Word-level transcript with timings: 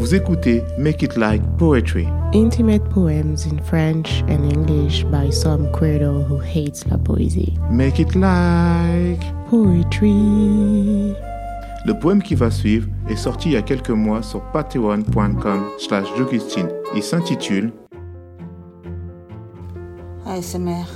Vous 0.00 0.14
écoutez 0.14 0.64
Make 0.78 1.02
It 1.02 1.18
Like 1.18 1.42
Poetry. 1.58 2.08
Intimate 2.32 2.82
poems 2.88 3.44
in 3.44 3.58
French 3.62 4.22
and 4.30 4.50
English 4.50 5.04
by 5.04 5.30
some 5.30 5.70
credo 5.72 6.22
who 6.22 6.38
hates 6.40 6.86
la 6.86 6.96
poésie. 6.96 7.52
Make 7.70 7.98
It 7.98 8.14
Like 8.14 9.20
Poetry. 9.50 11.14
Le 11.84 11.92
poème 12.00 12.22
qui 12.22 12.34
va 12.34 12.50
suivre 12.50 12.88
est 13.10 13.16
sorti 13.16 13.50
il 13.50 13.52
y 13.52 13.56
a 13.58 13.62
quelques 13.62 13.90
mois 13.90 14.22
sur 14.22 14.40
patreon.com 14.52 15.64
slash 15.78 16.06
Il 16.96 17.02
s'intitule 17.02 17.70
ASMR. 20.24 20.86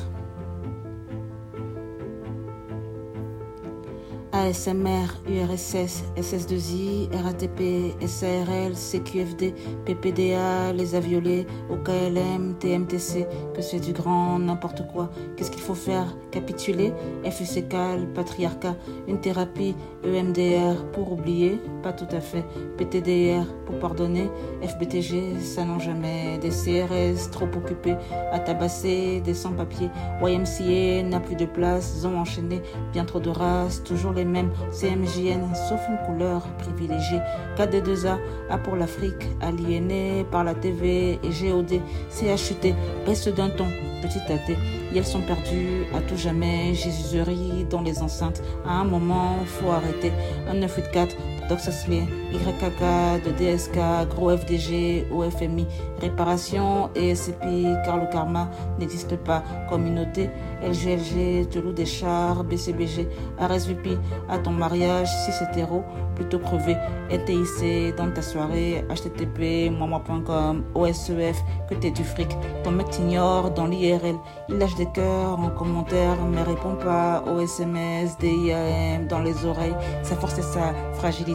ASMR, 4.34 5.06
URSS, 5.28 6.02
SS2I, 6.16 7.08
RATP, 7.22 7.94
SARL, 8.04 8.74
CQFD, 8.74 9.54
PPDA, 9.84 10.72
les 10.72 10.96
aviolés, 10.96 11.46
OKLM, 11.70 12.56
TMTC, 12.58 13.28
que 13.54 13.62
c'est 13.62 13.78
du 13.78 13.92
grand 13.92 14.40
n'importe 14.40 14.82
quoi. 14.92 15.08
Qu'est-ce 15.36 15.52
qu'il 15.52 15.62
faut 15.62 15.76
faire? 15.76 16.16
Capituler 16.32 16.92
FUCKAL, 17.30 18.08
patriarcat, 18.12 18.74
une 19.06 19.20
thérapie, 19.20 19.76
EMDR 20.04 20.84
pour 20.92 21.12
oublier, 21.12 21.60
pas 21.84 21.92
tout 21.92 22.08
à 22.10 22.20
fait. 22.20 22.44
PTDR 22.76 23.46
pour 23.66 23.78
pardonner, 23.78 24.28
FBTG, 24.62 25.38
ça 25.40 25.64
non 25.64 25.78
jamais. 25.78 26.38
Des 26.38 26.50
CRS 26.50 27.30
trop 27.30 27.46
occupés 27.46 27.94
à 28.32 28.40
tabasser, 28.40 29.20
des 29.20 29.34
sans-papiers. 29.34 29.90
YMCA 30.20 31.04
n'a 31.04 31.20
plus 31.20 31.36
de 31.36 31.46
place, 31.46 32.04
ont 32.04 32.18
enchaîné, 32.18 32.62
bien 32.92 33.04
trop 33.04 33.20
de 33.20 33.30
races, 33.30 33.84
toujours 33.84 34.12
les 34.12 34.23
mêmes. 34.24 34.50
CMJN, 34.70 35.54
sauf 35.68 35.80
une 35.88 35.98
couleur 36.06 36.42
privilégiée. 36.58 37.20
KD2A, 37.56 38.18
A 38.50 38.58
pour 38.58 38.76
l'Afrique, 38.76 39.28
aliéné 39.40 40.24
par 40.30 40.44
la 40.44 40.54
TV 40.54 41.18
et 41.22 41.28
GOD. 41.28 41.80
CHUT, 42.10 42.74
baisse 43.06 43.28
d'un 43.28 43.50
ton, 43.50 43.66
petit 44.02 44.32
athée. 44.32 44.56
Et 44.92 44.98
elles 44.98 45.06
sont 45.06 45.22
perdues 45.22 45.84
à 45.94 46.00
tout 46.00 46.16
jamais. 46.16 46.74
Jésuserie 46.74 47.66
dans 47.68 47.82
les 47.82 48.02
enceintes. 48.02 48.42
À 48.66 48.80
un 48.80 48.84
moment, 48.84 49.36
faut 49.44 49.70
arrêter. 49.70 50.12
Un 50.48 50.54
984 50.54 51.16
Doxasley, 51.48 52.06
YKK, 52.32 53.24
de 53.24 53.30
DSK, 53.32 54.08
Gros 54.14 54.36
FDG, 54.36 55.06
OFMI, 55.12 55.66
Réparation 56.00 56.90
et 56.94 57.14
SCPI, 57.14 57.74
car 57.84 57.98
le 57.98 58.06
karma 58.10 58.50
n'existe 58.78 59.16
pas. 59.16 59.42
Communauté, 59.68 60.30
LGLG, 60.62 61.48
des 61.74 61.86
chars, 61.86 62.44
BCBG, 62.44 63.08
RSVP, 63.38 63.98
à 64.28 64.38
ton 64.38 64.52
mariage, 64.52 65.08
si 65.08 65.32
c'est 65.32 65.44
hétéro, 65.50 65.82
plutôt 66.14 66.38
crevé. 66.38 66.76
NTIC, 67.10 67.94
dans 67.96 68.10
ta 68.10 68.22
soirée, 68.22 68.84
HTTP, 68.88 69.70
moi.com, 69.70 70.64
OSEF, 70.74 71.42
que 71.68 71.74
t'es 71.74 71.90
du 71.90 72.04
fric. 72.04 72.28
Ton 72.62 72.70
mec 72.70 72.88
t'ignore 72.90 73.50
dans 73.50 73.66
l'IRL, 73.66 74.16
il 74.48 74.56
lâche 74.56 74.74
des 74.76 74.86
cœurs 74.86 75.38
en 75.38 75.50
commentaire, 75.50 76.16
mais 76.30 76.42
répond 76.42 76.76
pas 76.76 77.22
aux 77.26 77.40
SMS, 77.40 78.16
DIAM, 78.18 79.06
dans 79.08 79.20
les 79.20 79.44
oreilles. 79.44 79.76
Sa 80.02 80.16
force 80.16 80.38
et 80.38 80.42
sa 80.42 80.72
fragilité 80.94 81.33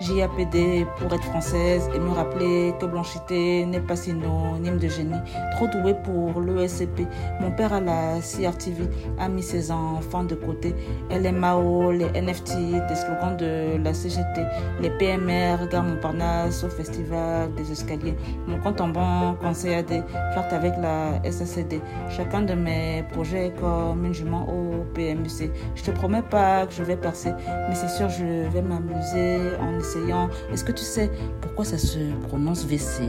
JAPD 0.00 0.86
pour 0.98 1.12
être 1.12 1.24
française 1.24 1.88
et 1.94 1.98
me 1.98 2.10
rappeler 2.10 2.74
que 2.80 2.86
blanchité 2.86 3.64
n'est 3.66 3.80
pas 3.80 3.96
synonyme 3.96 4.78
de 4.78 4.88
génie. 4.88 5.20
Trop 5.56 5.66
doué 5.68 5.94
pour 6.04 6.40
l'ESCP. 6.40 7.06
Mon 7.40 7.50
père 7.52 7.72
à 7.72 7.80
la 7.80 8.20
CRTV 8.20 8.88
a 9.18 9.28
mis 9.28 9.42
ses 9.42 9.70
enfants 9.70 10.24
de 10.24 10.34
côté. 10.34 10.74
LMAO, 11.10 11.92
les 11.92 12.06
NFT, 12.20 12.56
des 12.88 12.94
slogans 12.94 13.36
de 13.36 13.82
la 13.82 13.94
CGT, 13.94 14.42
les 14.80 14.90
PMR, 14.90 15.68
gare 15.70 15.84
Montparnasse 15.84 16.64
au 16.64 16.68
festival 16.68 17.52
des 17.54 17.70
escaliers. 17.72 18.16
Mon 18.46 18.58
compte 18.58 18.80
en 18.80 18.88
banque 18.88 19.42
en 19.42 19.52
CAD, 19.52 20.04
flirte 20.32 20.52
avec 20.52 20.74
la 20.80 21.20
SACD. 21.30 21.80
Chacun 22.10 22.42
de 22.42 22.54
mes 22.54 23.04
projets 23.12 23.52
comme 23.60 24.04
une 24.04 24.14
jument 24.14 24.46
au 24.48 24.84
PMUC. 24.94 25.50
Je 25.74 25.82
te 25.82 25.90
promets 25.90 26.22
pas 26.22 26.66
que 26.66 26.72
je 26.72 26.82
vais 26.82 26.96
percer, 26.96 27.32
mais 27.68 27.74
c'est 27.74 27.88
sûr 27.88 28.08
je 28.08 28.48
vais 28.48 28.62
m'amuser 28.62 29.39
en 29.60 29.78
essayant. 29.78 30.28
Est-ce 30.52 30.64
que 30.64 30.72
tu 30.72 30.84
sais 30.84 31.10
pourquoi 31.40 31.64
ça 31.64 31.78
se 31.78 31.98
prononce 32.28 32.64
WC 32.64 33.08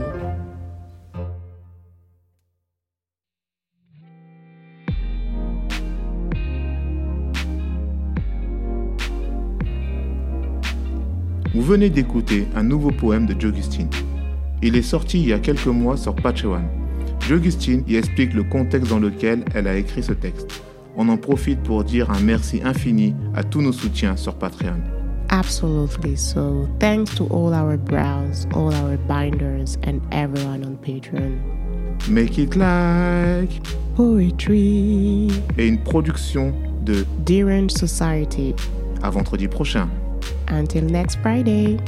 Vous 11.54 11.62
venez 11.62 11.90
d'écouter 11.90 12.48
un 12.56 12.62
nouveau 12.62 12.90
poème 12.90 13.26
de 13.26 13.38
Jogustine. 13.38 13.90
Il 14.62 14.74
est 14.74 14.82
sorti 14.82 15.20
il 15.20 15.28
y 15.28 15.32
a 15.34 15.38
quelques 15.38 15.66
mois 15.66 15.98
sur 15.98 16.14
Patreon. 16.14 16.62
Jogustine 17.28 17.84
y 17.86 17.96
explique 17.96 18.32
le 18.32 18.42
contexte 18.42 18.88
dans 18.88 18.98
lequel 18.98 19.44
elle 19.54 19.66
a 19.66 19.76
écrit 19.76 20.02
ce 20.02 20.12
texte. 20.12 20.62
On 20.96 21.08
en 21.08 21.18
profite 21.18 21.62
pour 21.62 21.84
dire 21.84 22.10
un 22.10 22.20
merci 22.20 22.60
infini 22.64 23.14
à 23.34 23.44
tous 23.44 23.60
nos 23.60 23.72
soutiens 23.72 24.16
sur 24.16 24.34
Patreon. 24.34 25.01
Absolutely. 25.32 26.14
So, 26.14 26.68
thanks 26.78 27.14
to 27.16 27.26
all 27.28 27.54
our 27.54 27.78
brows, 27.78 28.46
all 28.52 28.72
our 28.74 28.98
binders, 28.98 29.78
and 29.82 30.02
everyone 30.12 30.62
on 30.62 30.76
Patreon. 30.76 31.40
Make 32.06 32.38
it 32.38 32.54
like 32.54 33.50
poetry. 33.96 35.28
Et 35.56 35.66
une 35.66 35.78
production 35.78 36.52
de 36.84 37.06
Derange 37.24 37.70
Society. 37.70 38.54
À 39.02 39.10
vendredi 39.10 39.48
prochain. 39.48 39.88
Until 40.48 40.84
next 40.84 41.18
Friday. 41.22 41.78